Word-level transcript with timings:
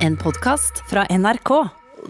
En 0.00 0.14
podkast 0.16 0.78
fra 0.88 1.02
NRK. 1.12 1.50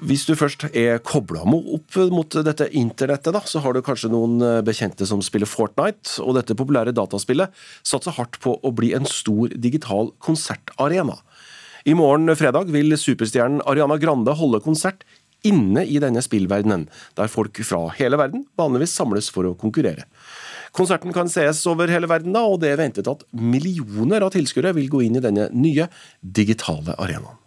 Hvis 0.06 0.22
du 0.28 0.36
først 0.38 0.62
er 0.78 1.00
kobla 1.02 1.42
opp 1.42 1.96
mot 2.14 2.36
dette 2.46 2.68
internettet, 2.78 3.32
da, 3.34 3.40
så 3.42 3.58
har 3.64 3.74
du 3.74 3.80
kanskje 3.82 4.12
noen 4.12 4.36
eh, 4.46 4.60
bekjente 4.62 5.08
som 5.10 5.18
spiller 5.26 5.50
Fortnite. 5.50 6.20
Og 6.22 6.36
dette 6.38 6.54
populære 6.54 6.94
dataspillet 6.94 7.50
satser 7.82 8.14
hardt 8.14 8.38
på 8.44 8.54
å 8.62 8.70
bli 8.70 8.92
en 8.94 9.08
stor 9.10 9.50
digital 9.58 10.12
konsertarena. 10.22 11.18
I 11.82 11.96
morgen 11.98 12.30
fredag 12.38 12.70
vil 12.70 12.94
superstjernen 12.94 13.64
Ariana 13.66 13.98
Grande 13.98 14.38
holde 14.38 14.62
konsert 14.62 15.02
inne 15.42 15.82
i 15.82 15.98
denne 15.98 16.22
spillverdenen, 16.22 16.86
der 17.18 17.32
folk 17.32 17.58
fra 17.66 17.88
hele 17.98 18.20
verden 18.22 18.46
vanligvis 18.60 18.94
samles 18.94 19.32
for 19.34 19.50
å 19.50 19.56
konkurrere. 19.58 20.06
Konserten 20.76 21.10
kan 21.16 21.32
sees 21.32 21.64
over 21.66 21.90
hele 21.90 22.06
verden, 22.06 22.38
da, 22.38 22.46
og 22.46 22.60
det 22.62 22.70
er 22.70 22.82
ventet 22.84 23.10
at 23.10 23.26
millioner 23.34 24.22
av 24.22 24.30
tilskuere 24.36 24.76
vil 24.78 24.90
gå 24.92 25.02
inn 25.08 25.18
i 25.18 25.26
denne 25.26 25.50
nye 25.50 25.90
digitale 26.22 26.94
arenaen. 26.94 27.39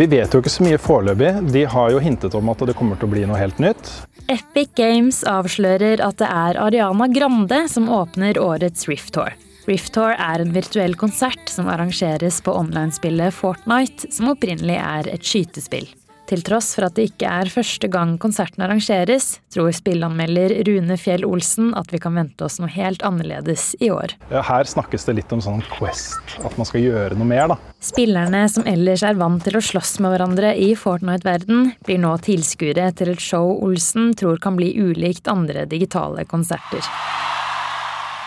Vi 0.00 0.06
vet 0.08 0.32
jo 0.32 0.38
ikke 0.40 0.48
så 0.48 0.64
mye 0.64 0.78
foreløpig. 0.80 1.30
De 1.52 1.66
har 1.68 1.90
jo 1.92 1.98
hintet 2.00 2.32
om 2.38 2.48
at 2.48 2.62
det 2.64 2.72
kommer 2.78 2.96
til 2.96 3.04
å 3.04 3.12
bli 3.12 3.26
noe 3.28 3.36
helt 3.36 3.58
nytt. 3.60 3.90
Epic 4.32 4.70
Games 4.78 5.18
avslører 5.28 6.00
at 6.00 6.16
det 6.22 6.30
er 6.32 6.56
Ariana 6.56 7.04
Grande 7.12 7.58
som 7.68 7.90
åpner 7.92 8.40
årets 8.40 8.88
Rift 8.88 9.12
Tour. 9.12 9.36
Rift 9.68 9.92
Tour 9.92 10.14
er 10.16 10.40
en 10.40 10.54
virtuell 10.56 10.96
konsert 10.96 11.52
som 11.52 11.68
arrangeres 11.68 12.40
på 12.40 12.54
online-spillet 12.56 13.36
Fortnite, 13.36 14.08
som 14.08 14.32
opprinnelig 14.32 14.80
er 14.80 15.12
et 15.12 15.26
skytespill. 15.26 15.90
Til 16.30 16.44
tross 16.46 16.76
for 16.76 16.86
at 16.86 16.94
det 16.94 17.08
ikke 17.08 17.26
er 17.26 17.48
første 17.50 17.88
gang 17.90 18.12
konserten 18.22 18.62
arrangeres, 18.62 19.40
tror 19.50 19.72
spillanmelder 19.74 20.60
Rune 20.68 20.94
Fjell 21.00 21.24
Olsen 21.26 21.72
at 21.74 21.90
vi 21.90 21.98
kan 22.02 22.14
vente 22.14 22.46
oss 22.46 22.60
noe 22.62 22.70
helt 22.70 23.02
annerledes 23.06 23.72
i 23.82 23.88
år. 23.90 24.14
Her 24.30 24.70
snakkes 24.70 25.08
det 25.08 25.16
litt 25.18 25.34
om 25.34 25.42
sånn 25.42 25.64
Quest, 25.72 26.36
at 26.38 26.54
man 26.54 26.68
skal 26.68 26.84
gjøre 26.84 27.18
noe 27.18 27.26
mer. 27.26 27.50
da. 27.50 27.58
Spillerne 27.82 28.44
som 28.52 28.68
ellers 28.70 29.02
er 29.02 29.18
vant 29.18 29.42
til 29.42 29.58
å 29.58 29.64
slåss 29.64 29.96
med 30.04 30.14
hverandre 30.14 30.54
i 30.54 30.70
Fortnite-verden, 30.78 31.72
blir 31.88 31.98
nå 31.98 32.14
tilskuere 32.22 32.92
til 32.94 33.10
et 33.16 33.24
show 33.24 33.56
Olsen 33.66 34.12
tror 34.14 34.38
kan 34.38 34.54
bli 34.60 34.70
ulikt 34.78 35.26
andre 35.32 35.66
digitale 35.66 36.28
konserter. 36.30 36.86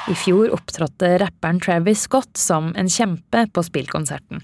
I 0.03 0.13
fjor 0.19 0.49
opptrådte 0.51 1.13
rapperen 1.21 1.61
Travis 1.63 2.01
Scott 2.03 2.35
som 2.37 2.73
en 2.75 2.89
kjempe 2.91 3.45
på 3.55 3.61
spillkonserten. 3.63 4.41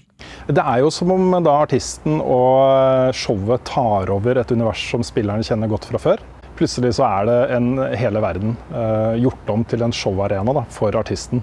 Det 0.48 0.62
er 0.62 0.80
jo 0.80 0.88
som 0.94 1.10
om 1.12 1.34
da 1.44 1.58
artisten 1.66 2.16
og 2.20 3.12
showet 3.16 3.66
tar 3.68 4.08
over 4.12 4.40
et 4.40 4.52
univers 4.54 4.80
som 4.88 5.04
spillerne 5.04 5.44
kjenner 5.44 5.68
godt 5.68 5.88
fra 5.90 6.00
før. 6.00 6.22
Plutselig 6.56 6.94
så 6.96 7.04
er 7.08 7.28
det 7.28 7.36
en, 7.56 7.74
hele 7.96 8.22
verden 8.24 8.54
eh, 8.72 9.18
gjort 9.20 9.52
om 9.52 9.64
til 9.68 9.84
en 9.84 9.92
showarena 9.92 10.54
da, 10.56 10.62
for 10.72 10.96
artisten. 10.96 11.42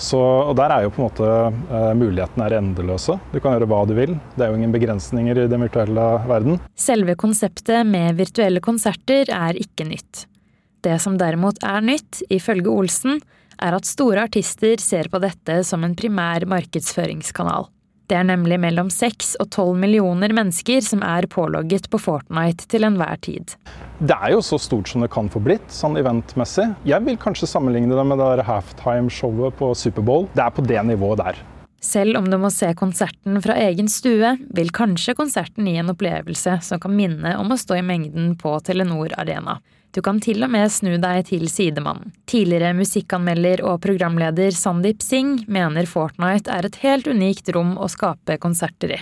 Så, 0.00 0.16
og 0.20 0.54
Der 0.56 0.72
er 0.72 0.86
jo 0.86 0.92
på 0.94 1.02
en 1.02 1.08
måte 1.10 1.28
eh, 1.28 1.90
mulighetene 2.00 2.46
er 2.46 2.56
endeløse. 2.62 3.18
Du 3.34 3.36
kan 3.44 3.58
gjøre 3.58 3.68
hva 3.68 3.82
du 3.88 3.92
vil. 3.98 4.14
Det 4.38 4.46
er 4.46 4.54
jo 4.54 4.56
ingen 4.56 4.72
begrensninger 4.72 5.36
i 5.36 5.44
den 5.52 5.66
virtuelle 5.66 6.06
verden. 6.28 6.56
Selve 6.80 7.16
konseptet 7.20 7.84
med 7.88 8.16
virtuelle 8.16 8.64
konserter 8.64 9.28
er 9.28 9.60
ikke 9.60 9.84
nytt. 9.90 10.24
Det 10.80 10.96
som 11.04 11.20
derimot 11.20 11.60
er 11.60 11.84
nytt, 11.84 12.22
ifølge 12.32 12.72
Olsen, 12.72 13.20
er 13.62 13.76
at 13.76 13.88
store 13.88 14.24
artister 14.28 14.80
ser 14.82 15.10
på 15.12 15.20
dette 15.22 15.60
som 15.68 15.84
en 15.84 15.96
primær 15.98 16.46
markedsføringskanal. 16.50 17.68
Det 18.10 18.16
er 18.18 18.24
nemlig 18.26 18.56
mellom 18.58 18.88
6 18.90 19.36
og 19.38 19.52
12 19.52 19.76
millioner 19.78 20.32
mennesker 20.34 20.80
som 20.82 21.04
er 21.06 21.28
pålogget 21.30 21.86
på 21.92 22.00
Fortnite 22.02 22.66
til 22.72 22.82
enhver 22.88 23.20
tid. 23.22 23.54
Det 24.02 24.16
er 24.16 24.32
jo 24.34 24.40
så 24.42 24.58
stort 24.58 24.90
som 24.90 25.04
det 25.04 25.12
kan 25.14 25.30
få 25.30 25.38
blitt, 25.44 25.68
sånn 25.70 25.94
eventmessig. 26.00 26.66
Jeg 26.90 27.06
vil 27.06 27.20
kanskje 27.22 27.46
sammenligne 27.52 27.94
det 27.94 28.06
med 28.10 28.18
det 28.18 28.48
halftime-showet 28.48 29.54
på 29.60 29.70
Superbowl. 29.78 30.26
Det 30.34 30.42
er 30.42 30.56
på 30.56 30.66
det 30.66 30.82
nivået 30.90 31.22
der. 31.22 31.38
Selv 31.80 32.18
om 32.18 32.26
du 32.26 32.34
må 32.36 32.50
se 32.52 32.72
konserten 32.76 33.38
fra 33.40 33.54
egen 33.62 33.86
stue, 33.88 34.34
vil 34.58 34.74
kanskje 34.74 35.14
konserten 35.16 35.70
gi 35.70 35.78
en 35.80 35.94
opplevelse 35.94 36.58
som 36.66 36.82
kan 36.82 36.92
minne 36.96 37.36
om 37.38 37.54
å 37.54 37.60
stå 37.60 37.78
i 37.78 37.86
mengden 37.86 38.34
på 38.40 38.58
Telenor 38.66 39.14
Arena. 39.22 39.60
Du 39.90 39.98
kan 40.06 40.20
til 40.22 40.44
og 40.46 40.52
med 40.54 40.70
snu 40.70 40.92
deg 41.02 41.24
til 41.32 41.48
sidemannen. 41.50 42.12
Tidligere 42.30 42.76
musikkanmelder 42.78 43.64
og 43.66 43.80
programleder 43.82 44.54
Sandeep 44.54 45.02
Singh 45.02 45.48
mener 45.50 45.88
Fortnite 45.90 46.52
er 46.54 46.68
et 46.68 46.78
helt 46.84 47.10
unikt 47.10 47.50
rom 47.56 47.74
å 47.74 47.88
skape 47.90 48.38
konserter 48.42 48.94
i. 48.94 49.00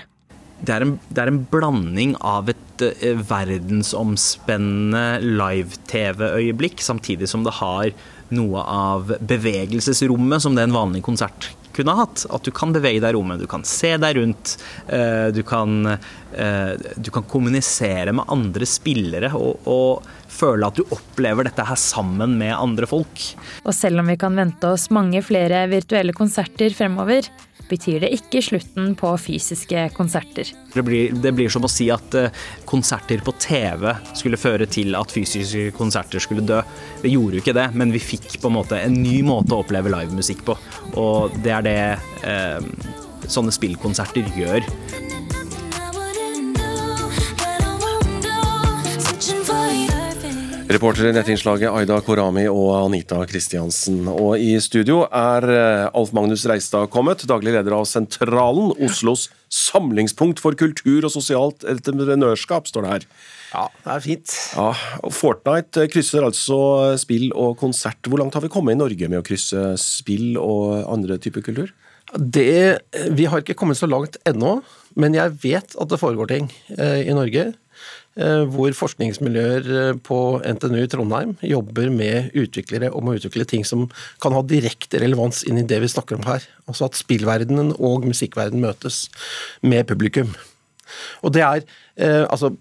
Det 0.58 0.72
er, 0.74 0.82
en, 0.82 0.96
det 1.14 1.20
er 1.22 1.30
en 1.30 1.44
blanding 1.52 2.16
av 2.24 2.48
et 2.50 2.82
uh, 2.82 3.20
verdensomspennende 3.28 5.20
live-TV-øyeblikk, 5.22 6.82
samtidig 6.82 7.28
som 7.30 7.44
det 7.46 7.54
har 7.60 7.92
noe 8.34 8.64
av 8.64 9.12
bevegelsesrommet 9.28 10.42
som 10.42 10.56
det 10.56 10.66
en 10.66 10.74
vanlig 10.74 11.04
konsert 11.06 11.52
kunne 11.78 11.96
hatt. 11.98 12.26
At 12.34 12.44
du 12.46 12.52
kan 12.54 12.74
bevege 12.74 13.00
deg 13.04 13.14
i 13.14 13.16
rommet, 13.16 13.40
du 13.42 13.48
kan 13.50 13.64
se 13.68 13.94
deg 14.00 14.18
rundt. 14.20 14.56
eh, 14.88 15.28
Du 15.34 15.42
kan, 15.46 15.86
eh, 16.34 16.72
du 16.96 17.10
kan 17.14 17.22
kommunisere 17.28 18.12
med 18.12 18.28
andre 18.28 18.66
spillere 18.68 19.32
og, 19.38 19.60
og 19.66 20.06
føle 20.28 20.66
at 20.68 20.76
du 20.78 20.84
opplever 20.94 21.48
dette 21.48 21.64
her 21.64 21.78
sammen 21.80 22.36
med 22.38 22.54
andre 22.54 22.86
folk. 22.86 23.22
Og 23.64 23.74
selv 23.74 24.00
om 24.02 24.06
vi 24.12 24.16
kan 24.20 24.36
vente 24.38 24.68
oss 24.68 24.88
mange 24.94 25.22
flere 25.24 25.66
virtuelle 25.70 26.12
konserter 26.16 26.74
fremover, 26.76 27.26
betyr 27.70 28.02
det 28.04 28.12
ikke 28.16 28.42
slutten 28.44 28.94
på 28.98 29.12
fysiske 29.20 29.88
konserter. 29.96 30.50
Det 30.74 30.84
blir, 30.86 31.14
det 31.14 31.32
blir 31.36 31.52
som 31.52 31.66
å 31.66 31.70
si 31.72 31.88
at 31.92 32.16
eh, 32.18 32.44
konserter 32.68 33.22
på 33.24 33.34
TV 33.40 33.90
skulle 34.18 34.40
føre 34.40 34.68
til 34.70 34.96
at 34.98 35.12
fysiske 35.14 35.72
konserter 35.78 36.22
skulle 36.22 36.46
dø. 36.46 36.60
Det 37.02 37.12
gjorde 37.12 37.38
jo 37.38 37.44
ikke 37.44 37.56
det, 37.58 37.68
men 37.78 37.94
vi 37.94 38.02
fikk 38.02 38.38
på 38.42 38.50
en 38.50 38.58
måte 38.58 38.80
en 38.80 38.96
ny 39.02 39.20
måte 39.26 39.54
å 39.56 39.62
oppleve 39.64 39.92
livemusikk 39.92 40.44
på. 40.48 40.56
Og 41.00 41.36
det 41.44 41.54
er 41.58 41.68
det 41.68 41.78
eh, 42.28 42.72
sånne 43.28 43.54
spillkonserter 43.54 44.28
gjør. 44.38 44.64
Reportere 50.68 51.08
i 51.08 51.14
nettinnslaget 51.16 51.72
Aida 51.72 51.96
Korami 52.04 52.42
og 52.50 52.74
Anita 52.76 53.22
Kristiansen. 53.24 54.02
Og 54.12 54.34
i 54.36 54.50
studio 54.60 54.98
er 55.06 55.46
eh, 55.48 55.84
Alf 55.96 56.10
Magnus 56.12 56.42
Reistad 56.50 56.90
kommet, 56.92 57.22
daglig 57.30 57.54
leder 57.54 57.72
av 57.72 57.86
Sentralen, 57.88 58.74
Oslos 58.84 59.30
samlingspunkt 59.48 60.42
for 60.44 60.58
kultur 60.60 61.06
og 61.08 61.14
sosialt 61.14 61.64
entreprenørskap, 61.72 62.68
står 62.68 62.84
det 62.84 62.90
her. 62.92 63.06
Ja, 63.54 63.62
det 63.86 63.94
er 63.94 64.04
fint. 64.04 64.34
Ja, 64.58 64.66
og 65.08 65.14
Fortnite 65.16 65.86
krysser 65.88 66.26
altså 66.28 66.58
spill 67.00 67.30
og 67.32 67.56
konsert. 67.62 68.04
Hvor 68.04 68.20
langt 68.20 68.36
har 68.36 68.44
vi 68.44 68.52
kommet 68.52 68.76
i 68.76 68.82
Norge 68.82 69.08
med 69.08 69.22
å 69.22 69.24
krysse 69.24 69.70
spill 69.80 70.36
og 70.36 70.82
andre 70.84 71.16
typer 71.16 71.46
kultur? 71.48 71.72
Det, 72.12 72.84
vi 73.16 73.24
har 73.24 73.40
ikke 73.40 73.56
kommet 73.56 73.80
så 73.80 73.88
langt 73.88 74.20
ennå, 74.28 74.58
men 75.00 75.16
jeg 75.16 75.32
vet 75.40 75.80
at 75.80 75.88
det 75.88 76.00
foregår 76.00 76.28
ting 76.28 76.52
eh, 76.76 77.08
i 77.08 77.16
Norge. 77.16 77.54
Eh, 78.18 78.44
Hvor 78.52 78.74
forskningsmiljøer 78.76 79.70
eh, 79.78 79.94
på 80.04 80.18
NTNU 80.42 80.82
i 80.82 80.90
Trondheim 80.90 81.36
jobber 81.44 81.90
med 81.94 82.34
utviklere 82.38 82.92
om 82.92 83.08
å 83.08 83.16
utvikle 83.18 83.46
ting 83.48 83.64
som 83.68 83.86
kan 84.22 84.36
ha 84.36 84.44
direkte 84.44 85.00
relevans 85.02 85.44
inn 85.48 85.62
i 85.62 85.66
det 85.66 85.80
vi 85.84 85.90
snakker 85.90 86.18
om 86.18 86.28
her. 86.28 86.44
Altså 86.66 86.88
at 86.88 86.98
spillverdenen 86.98 87.74
og 87.78 88.06
musikkverdenen 88.08 88.66
møtes 88.68 89.06
med 89.62 89.88
publikum. 89.88 90.34
Og 91.22 91.34
det 91.36 91.44
er 91.44 91.64
eh, 92.00 92.24
altså, 92.28 92.52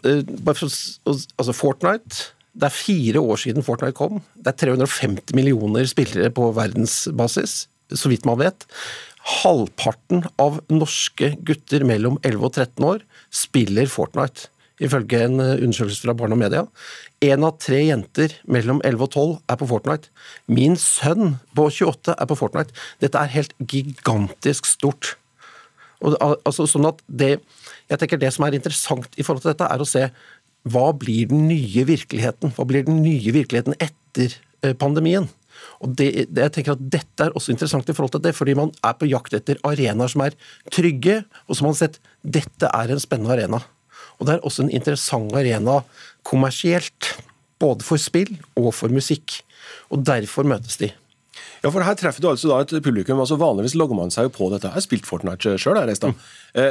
altså 1.06 1.56
Fortnite 1.56 2.34
det 2.58 2.66
er 2.66 2.74
fire 2.74 3.22
år 3.22 3.38
siden 3.38 3.66
Fortnite 3.66 3.96
kom. 3.98 4.22
Det 4.34 4.50
er 4.50 4.62
350 4.74 5.36
millioner 5.38 5.86
spillere 5.90 6.32
på 6.34 6.50
verdensbasis, 6.58 7.68
så 7.94 8.10
vidt 8.10 8.26
man 8.26 8.40
vet. 8.42 8.66
Halvparten 9.44 10.24
av 10.42 10.62
norske 10.72 11.36
gutter 11.46 11.86
mellom 11.86 12.18
11 12.24 12.48
og 12.48 12.56
13 12.56 12.88
år 12.88 13.04
spiller 13.30 13.92
Fortnite, 13.92 14.50
ifølge 14.84 15.24
en 15.26 15.42
eh, 15.42 15.56
undersøkelse 15.58 16.06
fra 16.06 16.16
Barn 16.18 16.36
og 16.36 16.42
Media. 16.42 16.66
Én 17.26 17.46
av 17.46 17.58
tre 17.62 17.80
jenter 17.88 18.36
mellom 18.46 18.82
11 18.86 19.06
og 19.08 19.12
12 19.12 19.32
er 19.54 19.60
på 19.60 19.70
Fortnite. 19.72 20.12
Min 20.48 20.78
sønn 20.82 21.38
på 21.58 21.70
28 21.70 22.16
er 22.18 22.30
på 22.30 22.38
Fortnite. 22.40 22.76
Dette 23.04 23.22
er 23.22 23.34
helt 23.34 23.56
gigantisk 23.60 24.70
stort. 24.70 25.16
Og, 26.06 26.14
altså, 26.22 26.68
sånn 26.70 26.86
at 26.90 27.02
det, 27.10 27.38
jeg 27.90 28.02
tenker 28.02 28.22
det 28.22 28.30
som 28.36 28.46
er 28.46 28.58
interessant 28.58 29.18
i 29.18 29.26
forhold 29.26 29.46
til 29.46 29.54
dette, 29.56 29.70
er 29.70 29.82
å 29.82 29.90
se 29.90 30.06
hva 30.68 30.92
blir 31.00 31.30
den 31.32 31.48
nye 31.48 31.86
virkeligheten? 31.88 32.54
Hva 32.54 32.66
blir 32.68 32.86
den 32.86 33.02
nye 33.02 33.34
virkeligheten 33.34 33.78
etter 33.82 34.36
eh, 34.62 34.76
pandemien? 34.78 35.30
Og 35.82 35.94
det, 35.98 36.10
det, 36.30 36.44
jeg 36.44 36.54
tenker 36.54 36.76
at 36.76 36.84
Dette 36.98 37.26
er 37.26 37.34
også 37.38 37.54
interessant 37.54 37.90
i 37.90 37.96
forhold 37.98 38.14
til 38.14 38.24
det, 38.28 38.36
fordi 38.38 38.54
man 38.58 38.70
er 38.86 38.94
på 39.00 39.10
jakt 39.10 39.34
etter 39.38 39.58
arenaer 39.66 40.12
som 40.12 40.26
er 40.26 40.38
trygge, 40.74 41.22
og 41.48 41.58
som 41.58 41.68
man 41.68 41.74
har 41.74 41.88
sett 41.88 42.00
dette 42.22 42.70
er 42.70 42.94
en 42.94 43.02
spennende 43.02 43.34
arena. 43.34 43.64
Og 44.18 44.28
det 44.28 44.36
er 44.38 44.46
også 44.48 44.66
en 44.66 44.74
interessant 44.74 45.34
arena 45.38 45.82
kommersielt, 46.28 47.14
både 47.62 47.86
for 47.86 48.02
spill 48.02 48.36
og 48.58 48.72
for 48.76 48.94
musikk. 48.94 49.42
Og 49.94 50.04
derfor 50.06 50.48
møtes 50.48 50.80
de. 50.82 50.92
Ja, 50.92 51.04
Ja, 51.64 51.72
for 51.74 51.82
her 51.82 51.96
treffer 51.98 52.22
du 52.22 52.30
altså 52.30 52.52
da 52.52 52.60
et 52.62 52.84
publikum. 52.86 53.20
altså 53.20 53.38
Vanligvis 53.40 53.76
logger 53.78 53.98
man 53.98 54.12
seg 54.14 54.28
jo 54.28 54.34
på 54.36 54.50
dette. 54.52 54.70
Jeg 54.70 54.78
har 54.78 54.84
spilt 54.86 55.08
Fortnite 55.10 55.56
sjøl. 55.62 55.80
Mm. 55.90 56.20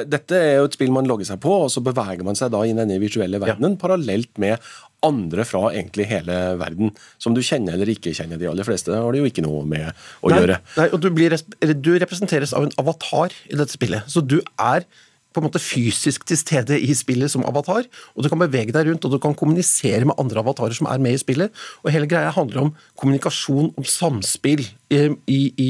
Dette 0.07 0.39
er 0.39 0.61
jo 0.61 0.69
et 0.69 0.77
spill 0.79 0.93
man 0.95 1.09
logger 1.11 1.27
seg 1.27 1.41
på, 1.43 1.53
og 1.67 1.73
så 1.73 1.83
beveger 1.85 2.23
man 2.27 2.39
seg 2.39 2.53
da 2.55 2.63
i 2.65 2.75
denne 2.77 2.99
virtuelle 3.03 3.41
verdenen 3.43 3.77
parallelt 3.81 4.31
med 4.43 4.63
andre 5.07 5.45
fra 5.47 5.73
egentlig 5.73 6.07
hele 6.11 6.37
verden. 6.61 6.95
Som 7.23 7.35
du 7.37 7.43
kjenner 7.45 7.75
eller 7.77 7.91
ikke 7.93 8.15
kjenner. 8.17 8.39
De 8.41 8.49
aller 8.51 8.67
fleste 8.67 8.95
har 8.95 9.11
det 9.13 9.23
jo 9.25 9.31
ikke 9.31 9.45
noe 9.47 9.65
med 9.69 9.91
å 10.23 10.31
Nei, 10.33 10.41
gjøre. 10.43 10.61
Nei, 10.79 10.89
og 10.93 11.03
du, 11.03 11.11
blir, 11.15 11.35
du 11.75 11.93
representeres 11.99 12.55
av 12.57 12.69
en 12.69 12.75
avatar 12.83 13.35
i 13.51 13.59
dette 13.59 13.75
spillet. 13.75 14.07
Så 14.11 14.23
du 14.23 14.39
er 14.55 14.87
på 15.37 15.45
en 15.45 15.49
måte 15.49 15.63
fysisk 15.63 16.27
til 16.29 16.41
stede 16.41 16.81
i 16.81 16.91
spillet 16.97 17.33
som 17.33 17.45
avatar, 17.47 17.87
og 18.15 18.25
du 18.25 18.31
kan 18.33 18.41
bevege 18.41 18.75
deg 18.75 18.89
rundt 18.91 19.05
og 19.07 19.15
du 19.15 19.21
kan 19.23 19.37
kommunisere 19.37 20.09
med 20.09 20.17
andre 20.21 20.43
avatarer 20.43 20.77
som 20.77 20.89
er 20.91 21.03
med 21.03 21.19
i 21.19 21.23
spillet. 21.23 21.65
Og 21.85 21.93
hele 21.95 22.09
greia 22.11 22.33
handler 22.35 22.67
om 22.67 22.75
kommunikasjon, 22.99 23.73
om 23.77 23.87
samspill, 23.87 24.65
i, 24.93 25.01
i, 25.31 25.41
i 25.59 25.67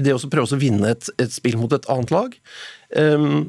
i 0.00 0.04
det 0.04 0.16
å 0.16 0.20
prøve 0.32 0.56
å 0.56 0.60
vinne 0.60 0.92
et, 0.94 1.08
et 1.20 1.32
spill 1.32 1.58
mot 1.60 1.72
et 1.76 1.88
annet 1.92 2.12
lag. 2.14 2.36
Um, 2.96 3.48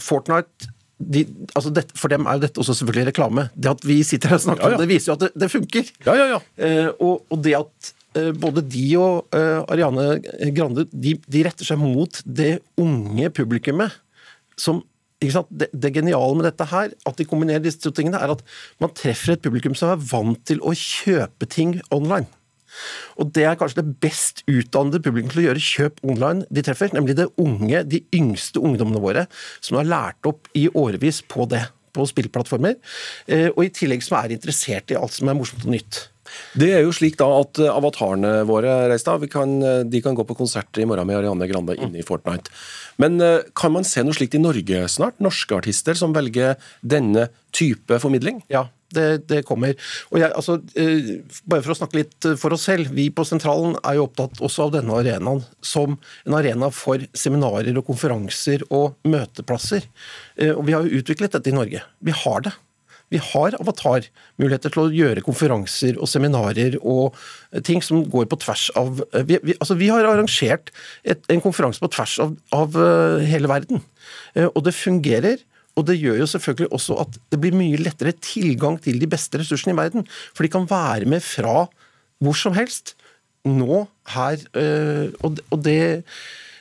Fortnite 0.00 0.70
de, 1.02 1.24
altså 1.56 1.72
det, 1.74 1.82
For 1.98 2.12
dem 2.12 2.28
er 2.30 2.38
jo 2.38 2.44
dette 2.44 2.62
også 2.62 2.76
selvfølgelig 2.78 3.08
reklame. 3.10 3.48
Det 3.58 3.72
at 3.72 3.82
vi 3.86 3.96
sitter 4.06 4.32
her 4.32 4.38
og 4.38 4.44
snakker 4.44 4.62
Ja, 4.62 4.70
ja. 4.70 4.78
om 4.78 4.84
det, 4.84 4.88
viser 4.92 5.10
jo 5.10 5.16
at 5.16 5.24
det, 5.24 5.32
det 5.42 5.48
funker. 5.50 5.90
Ja, 6.06 6.14
ja, 6.14 6.28
ja. 6.30 6.38
Eh, 6.62 6.88
og, 7.02 7.24
og 7.32 7.42
det 7.42 7.56
at 7.58 7.90
eh, 8.20 8.30
både 8.44 8.62
de 8.70 8.84
og 9.00 9.34
eh, 9.34 9.58
Ariane 9.72 10.06
Grande 10.54 10.86
de, 10.92 11.16
de 11.26 11.44
retter 11.48 11.66
seg 11.66 11.80
mot 11.82 12.22
det 12.22 12.54
unge 12.80 13.32
publikummet 13.34 13.98
som? 14.60 14.84
Det, 15.22 15.70
det 15.72 15.94
geniale 15.94 16.36
med 16.38 16.48
dette 16.48 16.66
her, 16.72 16.92
at 17.06 17.18
de 17.18 17.26
kombinerer 17.28 17.62
disse 17.64 17.80
to 17.82 17.92
tingene, 17.94 18.20
er 18.20 18.34
at 18.34 18.44
man 18.82 18.92
treffer 18.96 19.36
et 19.36 19.44
publikum 19.44 19.76
som 19.78 19.94
er 19.94 20.06
vant 20.12 20.40
til 20.48 20.62
å 20.64 20.74
kjøpe 20.76 21.48
ting 21.50 21.78
online. 21.94 22.28
Og 23.20 23.32
det 23.36 23.44
er 23.46 23.58
kanskje 23.60 23.82
det 23.82 23.98
best 24.02 24.42
utdannede 24.48 25.02
publikum 25.04 25.32
til 25.32 25.42
å 25.42 25.46
gjøre 25.48 25.64
kjøp 25.64 26.00
online 26.08 26.46
de 26.48 26.64
treffer, 26.64 26.92
nemlig 26.96 27.18
det 27.18 27.28
unge, 27.40 27.84
de 27.84 28.02
yngste 28.16 28.62
ungdommene 28.64 29.02
våre, 29.02 29.26
som 29.60 29.78
har 29.80 29.88
lært 29.88 30.28
opp 30.28 30.48
i 30.58 30.68
årevis 30.68 31.22
på 31.28 31.46
det, 31.52 31.64
på 31.92 32.06
spillplattformer, 32.08 32.78
eh, 33.28 33.50
og 33.52 33.66
i 33.66 33.72
tillegg 33.74 34.04
som 34.04 34.16
er 34.22 34.32
interessert 34.38 34.92
i 34.92 34.96
alt 34.98 35.12
som 35.12 35.28
er 35.28 35.36
morsomt 35.36 35.66
og 35.68 35.74
nytt. 35.74 36.06
Det 36.58 36.68
er 36.74 36.82
jo 36.84 36.92
slik 36.94 37.16
da 37.20 37.28
at 37.40 37.60
eh, 37.62 37.70
avatarene 37.72 38.42
våre 38.48 38.74
Reistad, 38.92 39.24
kan, 39.32 39.54
eh, 39.64 39.80
de 39.88 40.02
kan 40.04 40.16
gå 40.16 40.24
på 40.28 40.36
konsert 40.36 40.76
i 40.80 40.86
morgen 40.88 41.08
med 41.08 41.20
Ariane 41.20 41.48
Grande 41.50 41.76
inne 41.78 42.00
i 42.00 42.06
Fortnite. 42.06 42.52
Men 43.00 43.20
eh, 43.24 43.40
kan 43.56 43.72
man 43.74 43.86
se 43.88 44.04
noe 44.04 44.16
slikt 44.16 44.36
i 44.36 44.42
Norge 44.42 44.84
snart? 44.92 45.20
Norske 45.24 45.56
artister 45.56 45.96
som 45.98 46.14
velger 46.16 46.58
denne 46.80 47.28
type 47.56 47.98
formidling? 48.02 48.42
Ja, 48.52 48.66
det, 48.92 49.06
det 49.32 49.42
kommer. 49.48 49.76
Og 50.12 50.20
jeg, 50.20 50.32
altså, 50.36 50.58
bare 51.48 51.64
for 51.64 51.74
å 51.74 51.78
snakke 51.78 52.00
litt 52.02 52.28
for 52.40 52.56
oss 52.56 52.66
selv. 52.68 52.92
Vi 52.96 53.08
på 53.12 53.24
Sentralen 53.28 53.78
er 53.80 53.96
jo 53.96 54.08
opptatt 54.08 54.40
også 54.44 54.66
av 54.66 54.74
denne 54.76 54.98
arenaen 55.00 55.40
som 55.64 55.96
en 56.26 56.36
arena 56.36 56.68
for 56.72 57.04
seminarer 57.16 57.76
og 57.80 57.88
konferanser 57.88 58.66
og 58.68 58.98
møteplasser. 59.08 59.88
Og 60.52 60.64
vi 60.68 60.76
har 60.76 60.84
jo 60.84 61.00
utviklet 61.00 61.36
dette 61.36 61.52
i 61.52 61.56
Norge. 61.56 61.84
Vi 62.04 62.20
har 62.24 62.44
det. 62.48 62.56
Vi 63.12 63.20
har 63.20 63.56
avatarmuligheter 63.60 64.72
til 64.72 64.82
å 64.82 64.92
gjøre 64.92 65.24
konferanser 65.26 65.98
og 66.00 66.08
seminarer 66.10 66.78
og 66.80 67.18
eh, 67.52 67.60
ting 67.64 67.82
som 67.84 68.04
går 68.08 68.28
på 68.30 68.38
tvers 68.40 68.68
av 68.78 69.02
eh, 69.10 69.26
Vi, 69.28 69.38
vi, 69.44 69.56
altså 69.58 69.76
vi 69.80 69.90
har 69.92 70.08
arrangert 70.08 70.72
et, 71.04 71.24
en 71.32 71.42
konferanse 71.44 71.82
på 71.82 71.90
tvers 71.92 72.16
av, 72.24 72.34
av 72.56 72.78
eh, 72.80 73.26
hele 73.28 73.50
verden. 73.50 73.82
Og 74.48 74.62
det 74.64 74.74
fungerer. 74.76 75.42
Og 75.78 75.86
det 75.88 75.96
gjør 75.96 76.22
jo 76.22 76.28
selvfølgelig 76.28 76.72
også 76.76 76.96
at 77.00 77.16
det 77.32 77.38
blir 77.40 77.56
mye 77.56 77.80
lettere 77.80 78.12
tilgang 78.24 78.78
til 78.82 78.98
de 79.00 79.08
beste 79.08 79.40
ressursene 79.40 79.72
i 79.72 79.78
verden. 79.78 80.04
For 80.32 80.44
de 80.44 80.52
kan 80.52 80.68
være 80.68 81.08
med 81.08 81.24
fra 81.24 81.66
hvor 82.22 82.36
som 82.38 82.56
helst. 82.56 82.94
Nå, 83.42 83.80
her. 84.14 84.42
og 85.26 85.56
det, 85.64 86.04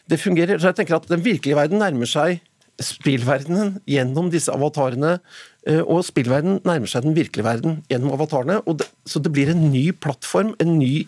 det 0.09 0.17
fungerer. 0.17 0.57
Så 0.57 0.71
jeg 0.71 0.79
tenker 0.79 0.97
at 0.97 1.09
den 1.11 1.21
virkelige 1.21 1.59
verden 1.59 1.83
nærmer 1.83 2.09
seg 2.09 2.39
spillverdenen 2.85 3.77
gjennom 3.89 4.31
disse 4.33 4.51
avatarene. 4.53 5.19
øh, 5.67 5.83
Og 5.85 6.05
spillverdenen 6.05 6.61
nærmer 6.65 6.87
seg 6.87 7.03
den 7.03 7.15
virkelige 7.15 7.45
verden 7.45 7.83
gjennom 7.89 8.13
avatarene. 8.15 8.61
Det, 8.77 8.87
så 9.05 9.19
det 9.19 9.31
blir 9.31 9.51
en 9.51 9.71
ny 9.71 9.91
plattform, 9.91 10.55
en 10.59 10.77
ny, 10.79 11.07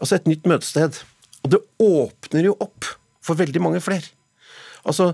altså 0.00 0.16
et 0.16 0.26
nytt 0.26 0.46
møtested. 0.46 1.02
Og 1.44 1.50
det 1.54 1.60
åpner 1.80 2.50
jo 2.50 2.56
opp 2.60 2.84
for 3.24 3.38
veldig 3.38 3.60
mange 3.62 3.80
flere. 3.80 4.08
Altså, 4.84 5.12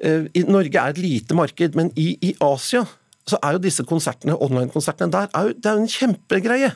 eh, 0.00 0.28
Norge 0.48 0.78
er 0.78 0.94
et 0.94 0.98
lite 0.98 1.34
marked, 1.34 1.74
men 1.74 1.92
i, 1.96 2.16
i 2.22 2.34
Asia 2.40 2.84
så 3.28 3.38
er 3.42 3.52
jo 3.54 3.62
disse 3.62 3.84
konsertene, 3.86 4.34
online-konsertene 4.34 5.12
der, 5.12 5.28
er 5.34 5.48
jo, 5.48 5.52
det 5.54 5.66
er 5.66 5.76
jo 5.76 5.84
en 5.84 5.92
kjempegreie. 5.92 6.72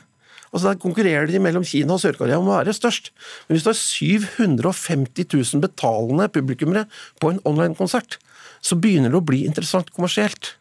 Altså 0.53 0.69
Der 0.69 0.79
konkurrerer 0.79 1.27
de 1.27 1.39
mellom 1.43 1.65
Kina 1.67 1.97
og 1.97 1.99
Sør-Korea 1.99 2.37
om 2.39 2.47
å 2.47 2.55
være 2.55 2.75
størst. 2.75 3.11
Men 3.47 3.57
hvis 3.57 3.65
du 3.65 3.71
har 3.71 3.79
750 3.79 5.27
000 5.33 5.63
betalende 5.65 6.29
publikummere 6.31 6.85
på 7.19 7.33
en 7.33 7.41
online-konsert, 7.43 8.15
så 8.61 8.77
begynner 8.79 9.13
det 9.13 9.19
å 9.19 9.27
bli 9.27 9.43
interessant 9.47 9.91
kommersielt. 9.95 10.55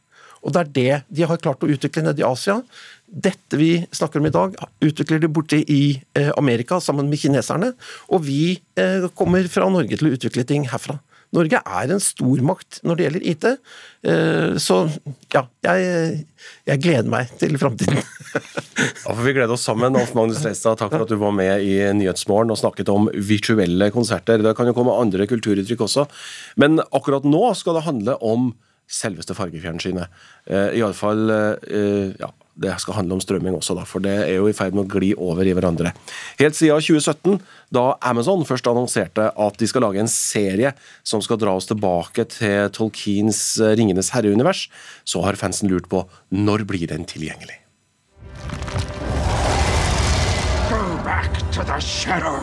Og 0.46 0.54
det 0.54 0.60
er 0.60 0.72
det 0.76 0.92
de 1.18 1.26
har 1.26 1.40
klart 1.42 1.64
å 1.64 1.70
utvikle 1.70 2.04
nede 2.06 2.22
i 2.22 2.26
Asia. 2.26 2.60
Dette 3.06 3.58
vi 3.58 3.70
snakker 3.94 4.22
om 4.22 4.28
i 4.28 4.34
dag, 4.34 4.54
utvikler 4.84 5.22
de 5.22 5.30
borte 5.32 5.58
i 5.58 5.98
eh, 6.18 6.30
Amerika 6.38 6.78
sammen 6.82 7.10
med 7.10 7.20
kineserne. 7.22 7.72
Og 8.14 8.26
vi 8.28 8.58
eh, 8.78 9.08
kommer 9.18 9.46
fra 9.50 9.66
Norge 9.72 9.98
til 9.98 10.10
å 10.10 10.14
utvikle 10.14 10.46
ting 10.46 10.68
herfra. 10.70 11.00
Norge 11.36 11.60
er 11.60 11.92
en 11.92 12.02
stormakt 12.02 12.80
når 12.86 12.98
det 12.98 13.06
gjelder 13.06 13.26
IT. 13.32 13.46
Eh, 14.10 14.56
så 14.62 14.78
ja, 15.34 15.44
jeg, 15.66 16.24
jeg 16.68 16.82
gleder 16.84 17.10
meg 17.12 17.32
til 17.40 17.58
framtiden. 17.60 18.02
Ja, 18.76 19.14
for 19.14 19.22
Vi 19.24 19.32
gleder 19.32 19.54
oss 19.54 19.64
sammen. 19.64 19.94
Alf 19.96 20.10
Magnus 20.16 20.42
Reistad, 20.44 20.76
takk 20.76 20.90
for 20.92 21.06
at 21.06 21.08
du 21.08 21.16
var 21.16 21.32
med 21.32 21.62
i 21.64 21.78
Nyhetsmorgen 21.96 22.52
og 22.52 22.58
snakket 22.60 22.90
om 22.92 23.06
virtuelle 23.14 23.88
konserter. 23.94 24.42
Det 24.44 24.52
kan 24.58 24.68
jo 24.68 24.74
komme 24.76 24.92
andre 24.92 25.24
kulturuttrykk 25.30 25.86
også. 25.86 26.04
Men 26.60 26.82
akkurat 26.90 27.24
nå 27.24 27.40
skal 27.56 27.78
det 27.78 27.86
handle 27.86 28.18
om 28.20 28.50
selveste 28.90 29.34
fargefjernsynet. 29.38 30.12
Eh, 30.50 30.76
Iallfall 30.78 31.30
eh, 31.32 32.12
ja, 32.20 32.28
det 32.56 32.72
skal 32.80 32.96
handle 32.98 33.16
om 33.16 33.20
strømming 33.22 33.56
også, 33.58 33.76
da, 33.76 33.84
for 33.88 34.02
det 34.04 34.14
er 34.24 34.38
jo 34.38 34.48
i 34.48 34.54
ferd 34.56 34.76
med 34.76 34.86
å 34.86 34.90
gli 34.96 35.12
over 35.12 35.46
i 35.46 35.52
hverandre. 35.56 35.92
Helt 36.40 36.56
siden 36.56 36.80
2017, 36.80 37.38
da 37.76 37.84
Amazon 38.08 38.46
først 38.48 38.68
annonserte 38.70 39.28
at 39.30 39.60
de 39.60 39.68
skal 39.68 39.84
lage 39.84 40.00
en 40.00 40.10
serie 40.10 40.72
som 41.06 41.22
skal 41.24 41.40
dra 41.42 41.56
oss 41.56 41.68
tilbake 41.68 42.26
til 42.32 42.72
Tolkiens 42.76 43.42
eh, 43.60 43.76
Ringenes 43.76 44.12
herre-univers, 44.16 44.66
så 45.04 45.24
har 45.26 45.38
fansen 45.40 45.70
lurt 45.72 45.90
på 45.92 46.06
når 46.32 46.64
blir 46.68 46.88
den 46.92 47.04
tilgjengelig. 47.08 47.60
Go 50.70 50.82
back 51.04 51.32
to 51.52 51.62
the 51.62 51.78
shadow. 51.80 52.40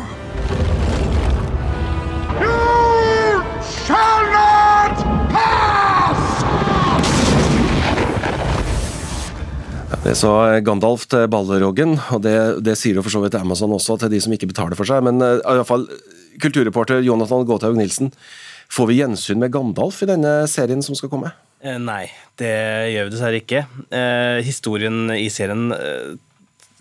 You 2.39 3.43
shall 3.61 4.23
not 4.31 4.97
pass! 5.33 5.72
Det 10.03 10.17
sa 10.19 10.59
Gandalf 10.59 11.05
til 11.07 11.29
Balleroggen, 11.31 11.93
og 12.11 12.25
det, 12.25 12.35
det 12.59 12.73
sier 12.75 12.97
jo 12.97 13.03
for 13.05 13.13
så 13.13 13.21
vidt 13.23 13.37
Amazon 13.39 13.71
også 13.71 13.95
til 14.01 14.11
de 14.11 14.19
som 14.19 14.33
ikke 14.35 14.49
betaler 14.49 14.75
for 14.75 14.89
seg. 14.89 14.99
Men 15.07 15.23
uh, 15.23 15.37
i 15.37 15.45
alle 15.47 15.63
fall, 15.63 15.85
kulturreporter 16.43 16.99
Jonathan 17.05 17.45
Gåthaug 17.47 17.77
Nilsen, 17.79 18.11
får 18.73 18.89
vi 18.89 18.97
gjensyn 18.99 19.39
med 19.39 19.53
Gandalf 19.53 20.01
i 20.03 20.09
denne 20.09 20.41
serien 20.51 20.83
som 20.83 20.97
skal 20.99 21.11
komme? 21.13 21.31
Eh, 21.63 21.79
Nei, 21.79 22.09
det 22.41 22.51
gjør 22.91 23.07
vi 23.07 23.13
dessverre 23.13 23.39
ikke. 23.39 23.63
Eh, 23.95 24.41
historien 24.43 25.07
i 25.15 25.29
serien 25.31 25.71
eh, 25.77 26.17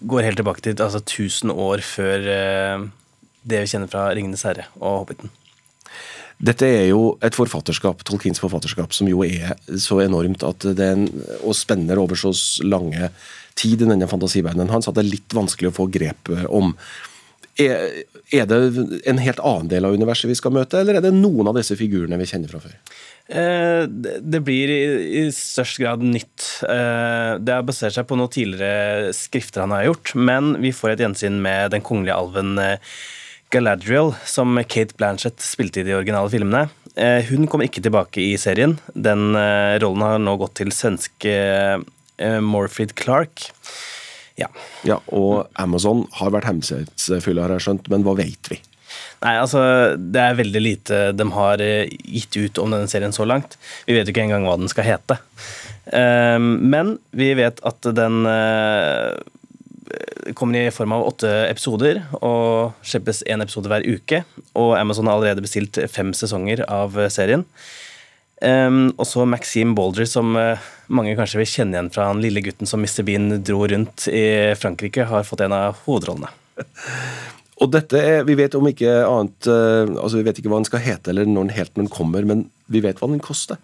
går 0.03 0.27
helt 0.27 0.43
tilbake 0.43 0.67
til 0.67 0.83
altså, 0.83 0.99
1000 1.05 1.55
år 1.55 1.85
før 1.87 2.27
eh, 2.27 2.89
det 3.47 3.63
vi 3.63 3.71
kjenner 3.71 3.93
fra 3.93 4.09
'Ringenes 4.11 4.43
herre' 4.49 4.67
og 4.81 5.05
'Hobbiten'. 5.05 5.31
Dette 6.43 6.67
er 6.67 6.89
jo 6.91 7.15
et 7.23 7.37
forfatterskap, 7.39 8.03
Tolkiens 8.07 8.41
forfatterskap, 8.43 8.91
som 8.97 9.07
jo 9.07 9.23
er 9.23 9.55
så 9.79 10.01
enormt 10.03 10.43
at 10.47 10.67
er 10.73 11.05
og 11.39 11.55
spenner 11.55 12.01
over 12.03 12.19
så 12.19 12.33
lange 12.67 13.13
tid 13.59 13.85
i 13.85 13.87
denne 13.87 14.09
fantasiverdenen 14.11 14.73
hans 14.73 14.89
at 14.89 14.97
det 14.97 15.05
er 15.05 15.13
litt 15.13 15.37
vanskelig 15.37 15.71
å 15.71 15.77
få 15.77 15.87
grep 15.93 16.33
eh, 16.35 16.49
om. 16.51 16.73
Er, 17.61 18.03
er 18.33 18.49
det 18.49 18.59
en 19.07 19.21
helt 19.21 19.43
annen 19.45 19.71
del 19.71 19.87
av 19.87 19.95
universet 19.95 20.31
vi 20.31 20.39
skal 20.39 20.55
møte, 20.57 20.81
eller 20.81 20.99
er 20.99 21.05
det 21.05 21.15
noen 21.15 21.51
av 21.51 21.59
disse 21.59 21.77
figurene 21.79 22.19
vi 22.19 22.27
kjenner 22.31 22.51
fra 22.51 22.63
før? 22.65 22.75
Eh, 23.31 23.85
det 23.87 24.43
blir 24.43 24.73
i, 24.73 25.25
størst 25.37 25.79
grad 25.85 26.03
nytt. 26.03 26.49
Eh, 26.67 27.39
det 27.39 27.55
har 27.55 27.67
basert 27.69 27.95
seg 27.95 28.09
på 28.09 28.19
noen 28.19 28.33
tidligere 28.33 29.13
skrifter 29.15 29.63
han 29.63 29.77
har 29.77 29.93
gjort, 29.93 30.17
men 30.19 30.57
vi 30.65 30.75
får 30.75 30.97
et 30.97 31.07
gjensyn 31.07 31.39
med 31.45 31.71
den 31.77 31.85
kongelige 31.87 32.19
alven 32.19 32.57
Galadriel, 33.53 34.15
som 34.25 34.57
Kate 34.65 34.97
Blanchett 34.97 35.43
spilte 35.45 35.83
i 35.83 35.85
de 35.85 35.93
originale 35.99 36.31
filmene. 36.33 36.71
Eh, 36.97 37.25
hun 37.29 37.45
kommer 37.51 37.69
ikke 37.69 37.83
tilbake 37.85 38.23
i 38.25 38.37
serien. 38.41 38.79
Den 38.97 39.37
eh, 39.37 39.77
rollen 39.83 40.05
har 40.07 40.23
nå 40.23 40.39
gått 40.41 40.55
til 40.63 40.73
svenske 40.73 41.33
eh, 41.37 42.39
Morfrid 42.41 42.95
Clark. 42.97 43.45
Ja. 44.41 44.49
Ja, 44.89 44.97
og 45.13 45.53
Amazon 45.61 46.07
har 46.17 46.33
vært 46.33 46.49
hemmelighetsfulle, 46.49 47.45
har 47.45 47.53
jeg 47.59 47.67
skjønt, 47.67 47.91
men 47.93 48.07
hva 48.07 48.17
vet 48.23 48.49
vi? 48.55 48.57
Nei, 49.23 49.35
altså, 49.37 49.61
Det 50.01 50.23
er 50.23 50.41
veldig 50.41 50.63
lite 50.65 51.03
de 51.17 51.29
har 51.37 51.61
gitt 51.61 52.41
ut 52.41 52.63
om 52.65 52.73
denne 52.73 52.89
serien 52.89 53.13
så 53.13 53.29
langt. 53.29 53.59
Vi 53.85 53.99
vet 53.99 54.09
jo 54.09 54.17
ikke 54.17 54.25
engang 54.25 54.49
hva 54.49 54.57
den 54.61 54.73
skal 54.73 54.89
hete. 54.89 55.21
Men 55.93 56.97
vi 57.17 57.29
vet 57.39 57.61
at 57.69 57.89
den 57.97 58.19
kommer 60.35 60.69
i 60.69 60.73
form 60.75 60.95
av 60.97 61.07
åtte 61.07 61.31
episoder 61.49 62.03
og 62.21 62.77
slippes 62.87 63.23
én 63.27 63.43
episode 63.45 63.71
hver 63.71 63.87
uke. 63.87 64.23
Og 64.59 64.75
Amazon 64.79 65.09
har 65.11 65.19
allerede 65.19 65.45
bestilt 65.45 65.81
fem 65.93 66.13
sesonger 66.17 66.65
av 66.69 66.99
eh, 66.99 67.11
serien. 67.13 67.47
Um, 68.43 68.89
og 68.99 69.29
Maxime 69.31 69.77
Balder, 69.79 70.07
som 70.11 70.35
uh, 70.35 70.59
mange 70.91 71.13
kanskje 71.15 71.39
vil 71.39 71.47
kjenne 71.47 71.77
igjen 71.77 71.91
fra 71.95 72.09
han 72.09 72.23
lille 72.25 72.43
gutten 72.43 72.67
som 72.67 72.83
Mr. 72.83 73.05
Bean 73.07 73.37
dro 73.39 73.61
rundt 73.71 74.09
i 74.11 74.51
Frankrike, 74.59 75.07
har 75.07 75.29
fått 75.29 75.45
en 75.47 75.55
av 75.55 75.79
hovedrollene. 75.85 76.33
Og 77.63 77.71
dette 77.71 78.01
er, 78.03 78.25
Vi 78.27 78.35
vet 78.35 78.57
om 78.59 78.67
ikke 78.67 78.91
annet 79.07 79.47
uh, 79.47 79.87
altså 79.87 80.19
Vi 80.19 80.25
vet 80.27 80.41
ikke 80.41 80.51
hva 80.51 80.59
den 80.59 80.67
skal 80.67 80.83
hete 80.83 81.13
eller 81.13 81.29
når 81.29 81.47
den 81.47 81.55
helt 81.55 81.77
når 81.77 81.85
den 81.85 81.95
kommer, 81.95 82.27
men 82.27 82.49
vi 82.67 82.83
vet 82.83 82.99
hva 82.99 83.13
den 83.13 83.23
koster. 83.23 83.61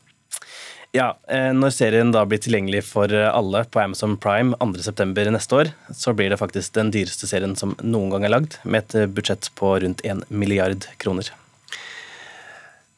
Ja, 0.97 1.11
eh, 1.29 1.51
Når 1.53 1.75
serien 1.77 2.13
da 2.15 2.23
blir 2.25 2.41
tilgjengelig 2.41 2.87
for 2.89 3.13
eh, 3.13 3.29
alle 3.29 3.65
på 3.69 3.81
Amazon 3.83 4.17
Prime 4.17 4.57
2.9. 4.57 5.27
neste 5.35 5.59
år, 5.59 5.73
så 5.93 6.15
blir 6.17 6.33
det 6.33 6.41
faktisk 6.41 6.73
den 6.79 6.93
dyreste 6.95 7.29
serien 7.29 7.53
som 7.61 7.75
noen 7.83 8.15
gang 8.15 8.25
er 8.25 8.33
lagd, 8.33 8.57
med 8.65 8.87
et 8.87 8.97
eh, 9.03 9.11
budsjett 9.11 9.51
på 9.59 9.75
rundt 9.85 10.01
1 10.01 10.25
milliard 10.33 10.89
kroner. 11.03 11.29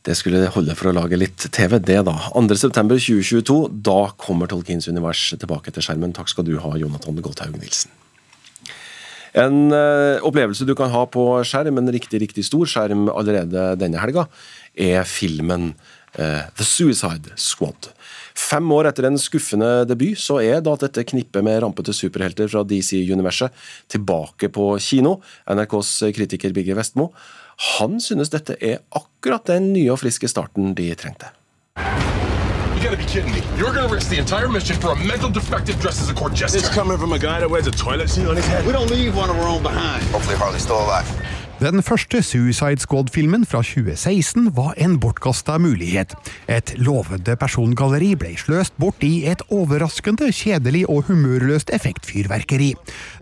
Det 0.07 0.15
skulle 0.17 0.47
holde 0.55 0.77
for 0.79 0.93
å 0.93 0.95
lage 0.97 1.19
litt 1.19 1.51
TV, 1.53 1.81
det 1.83 1.99
da. 2.07 2.15
2.9.2022, 2.33 3.59
da 3.83 3.99
kommer 4.23 4.49
Tolkiens 4.49 4.87
univers 4.89 5.27
tilbake 5.35 5.75
til 5.75 5.85
skjermen. 5.85 6.15
Takk 6.17 6.31
skal 6.31 6.47
du 6.47 6.55
ha, 6.63 6.77
Jonathan 6.79 7.19
Goldhaug 7.19 7.59
Nilsen. 7.59 7.91
En 9.37 9.71
opplevelse 10.27 10.65
du 10.67 10.73
kan 10.75 10.91
ha 10.91 11.05
på 11.07 11.23
skjerm, 11.47 11.77
en 11.79 11.93
riktig, 11.95 12.19
riktig 12.23 12.43
stor 12.49 12.67
skjerm 12.67 13.05
allerede 13.13 13.75
denne 13.79 14.01
helga, 14.03 14.25
er 14.75 15.05
filmen 15.07 15.75
The 16.17 16.65
Suicide 16.67 17.37
Squad. 17.39 17.93
Fem 18.37 18.71
år 18.73 18.89
etter 18.91 19.07
en 19.07 19.19
skuffende 19.21 19.69
debut, 19.89 20.19
så 20.19 20.39
er 20.43 20.63
da 20.65 20.75
dette 20.81 21.05
knippet 21.13 21.45
med 21.45 21.61
rampete 21.65 21.95
superhelter 21.95 22.49
fra 22.51 22.65
DC-universet 22.67 23.55
tilbake 23.91 24.51
på 24.55 24.73
kino. 24.83 25.19
NRKs 25.51 25.93
kritiker 26.17 26.55
Birger 26.57 26.79
Vestmo. 26.79 27.11
Han 27.77 28.01
synes 28.01 28.33
dette 28.33 28.57
er 28.61 28.81
akkurat 28.97 29.47
den 29.51 29.73
nye 29.75 29.91
og 29.93 30.01
friske 30.01 30.31
starten 30.31 30.75
de 30.75 30.89
trengte. 30.97 31.31
You 31.77 32.89
gotta 32.89 32.97
be 32.97 33.05
kidding 33.05 33.31
me. 33.35 33.43
You're 33.59 33.75
gonna 33.75 33.93
risk 33.93 34.09
the 34.09 34.19
entire 34.19 34.49
mission 34.49 34.77
for 34.81 34.93
a 34.93 34.97
mental 34.97 35.29
defective 35.29 35.79
dressed 35.81 36.01
as 36.01 36.09
a 36.09 36.15
court 36.15 36.33
jester. 36.33 36.59
This 36.59 36.71
coming 36.71 36.97
from 36.97 37.13
a 37.13 37.19
guy 37.19 37.39
that 37.41 37.51
wears 37.51 37.67
a 37.67 37.71
toilet 37.71 38.09
seat 38.09 38.27
on 38.27 38.37
his 38.37 38.47
head. 38.47 38.65
We 38.67 38.73
don't 38.73 38.91
leave 38.91 39.15
one 39.15 39.29
of 39.29 39.37
our 39.37 39.47
own 39.47 39.63
behind. 39.63 40.03
Hopefully 40.05 40.37
Harley's 40.37 40.63
still 40.63 40.81
alive. 40.81 41.07
Den 41.61 41.83
første 41.85 42.23
Suicide 42.25 42.81
Squad-filmen 42.81 43.43
fra 43.45 43.61
2016 43.61 44.47
var 44.57 44.79
en 44.81 44.95
bortkasta 44.97 45.59
mulighet. 45.61 46.15
Et 46.49 46.73
lovende 46.81 47.35
persongalleri 47.37 48.15
ble 48.17 48.31
sløst 48.41 48.73
bort 48.81 49.05
i 49.05 49.27
et 49.29 49.43
overraskende 49.53 50.31
kjedelig 50.33 50.87
og 50.89 51.11
humørløst 51.11 51.75
effektfyrverkeri. 51.77 52.71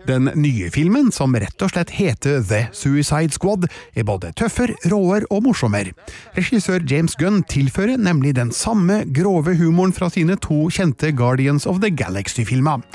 Den 0.07 0.31
nye 0.39 0.71
filmen, 0.71 1.11
som 1.11 1.35
rett 1.35 1.67
og 1.67 1.73
slett 1.73 1.91
heter 1.99 2.39
The 2.39 2.63
Suicide 2.71 3.35
Squad, 3.35 3.67
er 3.91 4.07
både 4.07 4.31
tøffere, 4.39 4.79
råere 4.87 5.27
og 5.27 5.43
morsommere. 5.49 5.91
Regissør 6.39 6.87
James 6.87 7.19
Gunn 7.19 7.43
tilfører 7.43 7.99
nemlig 7.99 8.37
den 8.39 8.55
samme 8.55 9.03
grove 9.11 9.59
humoren 9.59 9.91
fra 9.91 10.07
sine 10.15 10.39
to 10.39 10.69
kjente 10.71 11.11
Guardians 11.11 11.67
of 11.67 11.83
the 11.83 11.91
Galaxy-filmer. 11.91 12.87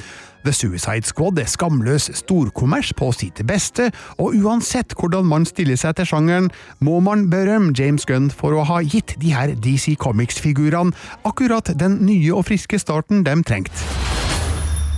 The 0.44 0.52
Suicide 0.52 1.08
Squad 1.08 1.38
er 1.40 1.48
skamløs 1.48 2.10
storkommers 2.18 2.92
på 2.92 3.08
sitt 3.16 3.40
beste, 3.48 3.88
og 4.20 4.36
uansett 4.36 4.92
hvordan 4.98 5.24
man 5.24 5.46
stiller 5.48 5.78
seg 5.80 5.96
til 5.96 6.10
sjangeren, 6.10 6.50
må 6.84 6.98
man 7.00 7.30
berømme 7.32 7.72
James 7.78 8.04
Gunn 8.04 8.28
for 8.28 8.52
å 8.52 8.66
ha 8.68 8.82
gitt 8.84 9.16
de 9.22 9.32
her 9.32 9.54
DC 9.56 9.96
Comics-figurene 10.00 10.92
akkurat 11.24 11.72
den 11.80 12.02
nye 12.04 12.34
og 12.36 12.44
friske 12.50 12.76
starten 12.82 13.24
de 13.24 13.38
trengte. 13.48 13.88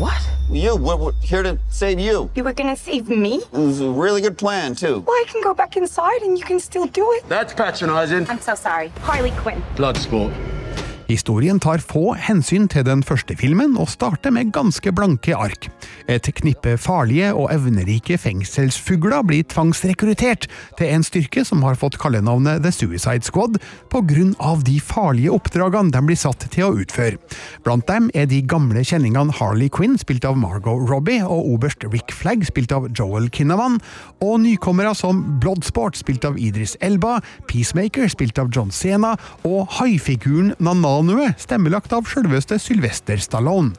What? 0.03 0.27
You, 0.51 0.77
we're, 0.77 0.97
we're 0.97 1.13
here 1.23 1.43
to 1.43 1.59
save 1.71 1.99
you. 1.99 2.31
You 2.35 2.45
were 2.45 2.53
gonna 2.53 2.77
save 2.77 3.09
me? 3.09 3.37
It 3.37 3.53
was 3.53 3.81
a 3.81 3.91
really 3.91 4.21
good 4.21 4.39
plan, 4.39 4.75
too. 4.75 5.01
Well, 5.07 5.15
I 5.15 5.25
can 5.31 5.43
go 5.43 5.55
back 5.55 5.77
inside 5.77 6.23
and 6.23 6.39
you 6.39 6.45
can 6.45 6.61
still 6.61 6.87
do 6.87 7.07
it. 7.15 7.29
That's 7.29 7.55
patronizing. 7.55 8.29
I'm 8.29 8.41
so 8.41 8.55
sorry. 8.55 8.93
Harley 9.03 9.33
Quinn. 9.43 9.63
Blood 9.77 9.97
sport. 9.97 10.33
Historien 11.07 11.61
tar 11.63 11.79
få 11.79 12.17
hensyn 12.19 12.67
til 12.67 12.83
den 12.87 13.03
første 13.07 13.37
filmen, 13.39 13.77
og 13.79 13.89
starter 13.93 14.33
med 14.35 14.51
ganske 14.55 14.91
blanke 14.91 15.37
ark. 15.39 15.69
Et 16.11 16.29
knippe 16.41 16.75
farlige 16.83 17.29
og 17.35 17.53
evnerike 17.55 18.19
fengselsfugler 18.19 19.23
blir 19.27 19.47
tvangsrekruttert 19.47 20.49
til 20.79 20.91
en 20.91 21.07
styrke 21.07 21.45
som 21.47 21.63
har 21.63 21.79
fått 21.79 21.99
kallenavnet 22.03 22.65
The 22.65 22.73
Suicide 22.75 23.27
Squad 23.27 23.61
av 24.43 24.65
de 24.67 24.77
farlige 24.83 25.33
oppdragene 25.33 25.95
de 25.95 26.03
blir 26.05 26.19
satt 26.19 26.43
til 26.53 26.67
å 26.67 26.75
utføre. 26.83 27.21
Blant 27.65 27.87
dem 27.89 28.11
er 28.15 28.27
de 28.27 28.43
gamle 28.43 28.83
kjenningene 28.85 29.35
Harley 29.39 29.71
Quinn, 29.73 29.97
spilt 29.99 30.27
av 30.27 30.37
Margot 30.37 30.83
Robbie, 30.91 31.23
og 31.23 31.47
oberst 31.55 31.87
Rick 31.93 32.13
Flagg, 32.15 32.45
spilt 32.47 32.75
av 32.75 32.89
Joel 32.97 33.31
Kinnaman, 33.31 33.79
og 34.21 34.41
nykommere 34.43 34.95
som 34.99 35.23
Bloodsport, 35.43 35.97
spilt 35.99 36.27
av 36.29 36.39
Idris 36.39 36.77
Elba, 36.85 37.21
Peacemaker, 37.51 38.11
spilt 38.13 38.39
av 38.43 38.51
John 38.55 38.75
Cena, 38.75 39.15
og 39.47 39.71
haifiguren 39.79 40.55
Nananue, 40.97 41.35
stemmelagt 41.37 41.93
av 41.93 42.07
selveste 42.09 42.57
Sylvester 42.59 43.21
Stallone. 43.21 43.75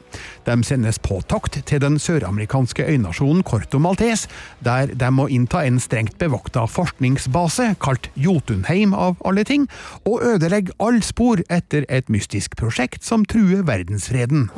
De 0.46 0.54
sendes 0.62 1.00
på 1.02 1.18
tokt 1.26 1.56
til 1.66 1.80
den 1.82 1.98
søramerikanske 1.98 2.84
øynasjonen 2.86 3.42
Corto 3.42 3.80
Maltese, 3.82 4.28
der 4.62 4.92
de 4.94 5.10
må 5.10 5.26
innta 5.26 5.64
en 5.66 5.80
strengt 5.82 6.18
bevokta 6.18 6.66
forskningsbase, 6.70 7.72
kalt 7.82 8.10
Jotunheim 8.14 8.94
av 8.94 9.18
alle 9.26 9.42
ting, 9.44 9.66
og 10.06 10.22
ødelegge 10.22 10.76
all 10.78 11.02
spor 11.02 11.42
etter 11.50 11.88
et 11.88 12.08
mystisk 12.08 12.54
prosjekt 12.56 13.02
som 13.04 13.26
truer 13.26 13.66
verdensfreden. 13.66 14.50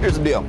Here's 0.00 0.16
the 0.16 0.24
deal. 0.24 0.44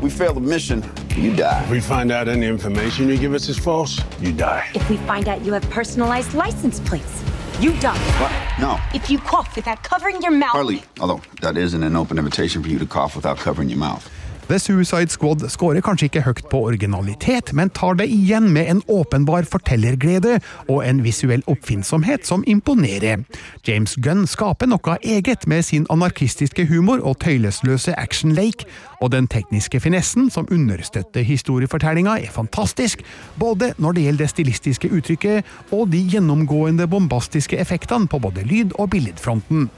We 0.00 0.10
fail 0.10 0.32
the 0.32 0.40
mission, 0.40 0.82
you 1.16 1.34
die. 1.36 1.62
If 1.64 1.70
we 1.70 1.80
find 1.80 2.12
out 2.12 2.28
any 2.28 2.46
information 2.46 3.08
you 3.08 3.18
give 3.18 3.34
us 3.34 3.48
is 3.48 3.58
false, 3.58 4.00
you 4.20 4.32
die. 4.32 4.64
If 4.74 4.88
we 4.88 4.96
find 4.96 5.28
out 5.28 5.44
you 5.44 5.52
have 5.52 5.68
personalized 5.70 6.34
license 6.34 6.80
plates, 6.80 7.22
you 7.60 7.72
die. 7.80 7.98
What? 8.20 8.32
No. 8.60 8.80
If 8.94 9.10
you 9.10 9.18
cough 9.18 9.54
without 9.56 9.82
covering 9.82 10.20
your 10.22 10.32
mouth. 10.32 10.52
Harley, 10.52 10.82
although 11.00 11.22
that 11.40 11.56
isn't 11.56 11.82
an 11.82 11.96
open 11.96 12.18
invitation 12.18 12.62
for 12.62 12.68
you 12.68 12.78
to 12.78 12.86
cough 12.86 13.14
without 13.16 13.38
covering 13.38 13.68
your 13.68 13.78
mouth. 13.78 14.10
The 14.44 14.58
Suicide 14.60 15.08
Squad 15.08 15.40
skårer 15.48 15.80
kanskje 15.80 16.10
ikke 16.10 16.22
høyt 16.26 16.42
på 16.52 16.58
originalitet, 16.68 17.54
men 17.56 17.70
tar 17.72 17.96
det 17.96 18.10
igjen 18.12 18.50
med 18.52 18.68
en 18.68 18.82
åpenbar 18.92 19.46
fortellerglede 19.48 20.36
og 20.68 20.82
en 20.84 21.00
visuell 21.04 21.40
oppfinnsomhet 21.48 22.28
som 22.28 22.44
imponerer. 22.44 23.24
James 23.64 23.96
Gunn 24.04 24.26
skaper 24.28 24.68
noe 24.68 24.98
eget 25.00 25.48
med 25.48 25.64
sin 25.64 25.88
anarkistiske 25.92 26.66
humor 26.68 27.00
og 27.00 27.22
tøylesløse 27.24 27.96
actionlake, 27.96 28.68
og 29.00 29.12
den 29.12 29.26
tekniske 29.28 29.80
finessen 29.84 30.30
som 30.32 30.48
understøtter 30.52 31.24
historiefortellinga 31.24 32.18
er 32.20 32.32
fantastisk, 32.32 33.00
både 33.40 33.72
når 33.78 33.96
det 33.96 34.04
gjelder 34.06 34.24
det 34.24 34.32
stilistiske 34.32 34.90
uttrykket 34.92 35.72
og 35.74 35.88
de 35.92 36.00
gjennomgående 36.12 36.86
bombastiske 36.88 37.58
effektene 37.60 38.08
på 38.08 38.20
både 38.20 38.44
lyd- 38.44 38.76
og 38.78 38.92
billedfronten. 38.92 39.70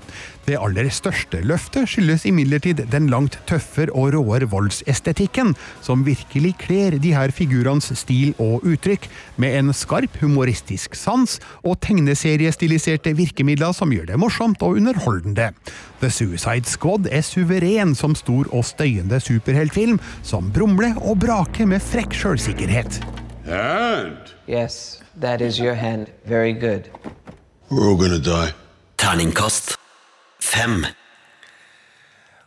Det 0.47 0.59
aller 0.63 0.87
største 0.95 1.41
løftet 1.43 1.89
skyldes 1.91 2.27
imidlertid 2.29 2.85
den 2.93 3.09
langt 3.11 3.41
tøffere 3.51 3.91
og 3.91 4.13
råere 4.15 4.47
voldsestetikken, 4.57 5.55
som 5.85 6.05
virkelig 6.07 6.55
kler 6.65 6.99
de 7.03 7.13
her 7.17 7.33
figurenes 7.35 7.93
stil 8.01 8.35
og 8.43 8.65
uttrykk, 8.67 9.09
med 9.41 9.59
en 9.61 9.75
skarp 9.77 10.19
humoristisk 10.23 10.97
sans 10.99 11.39
og 11.63 11.79
tegneseriestiliserte 11.85 13.15
virkemidler 13.19 13.77
som 13.77 13.93
gjør 13.95 14.11
det 14.13 14.21
morsomt 14.21 14.65
og 14.65 14.81
underholdende. 14.81 15.53
The 16.01 16.11
Suicide 16.13 16.69
Squad 16.69 17.09
er 17.13 17.25
suveren 17.25 17.95
som 17.97 18.17
stor 18.19 18.49
og 18.53 18.67
støyende 18.69 19.21
superheltfilm, 19.23 20.01
som 20.27 20.51
brumler 20.53 20.97
og 21.03 21.21
braker 21.25 21.69
med 21.69 21.85
frekk 21.85 22.17
sjølsikkerhet. 22.17 23.01
Hand. 23.47 24.35
Yes, 24.49 25.03
that 25.21 25.41
is 25.41 25.59
your 25.59 25.75
hand. 25.75 26.07
Very 26.27 26.53
good. 26.53 26.91
we're 27.71 27.89
all 27.89 27.97
gonna 27.97 28.19
die. 28.19 28.53
Terningkast 28.97 29.77
fem. 30.41 30.87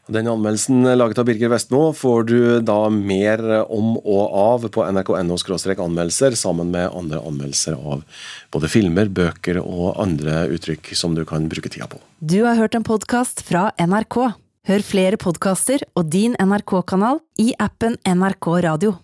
Den 0.09 0.27
anmeldelsen 0.27 0.81
laget 0.97 1.19
av 1.21 1.25
Birger 1.27 1.51
Vestmo 1.53 1.91
får 1.93 2.23
du 2.25 2.39
da 2.65 2.77
mer 2.89 3.43
om 3.69 3.91
og 3.99 4.33
av 4.33 4.65
på 4.73 4.85
nrk.no 4.89 5.37
anmeldelser, 5.85 6.33
sammen 6.33 6.71
med 6.73 6.89
andre 6.97 7.21
anmeldelser 7.21 7.77
av 7.77 8.01
både 8.49 8.71
filmer, 8.73 9.05
bøker 9.05 9.61
og 9.61 9.99
andre 10.01 10.47
uttrykk 10.49 10.95
som 10.97 11.13
du 11.13 11.21
kan 11.29 11.45
bruke 11.51 11.69
tida 11.69 11.85
på. 11.91 12.01
Du 12.19 12.41
har 12.47 12.57
hørt 12.57 12.73
en 12.73 12.87
podkast 12.87 13.45
fra 13.45 13.69
NRK. 13.77 14.17
Hør 14.69 14.83
flere 14.85 15.17
podkaster 15.21 15.85
og 15.93 16.09
din 16.13 16.33
NRK-kanal 16.41 17.21
i 17.37 17.53
appen 17.61 18.01
NRK 18.05 18.49
Radio. 18.65 18.99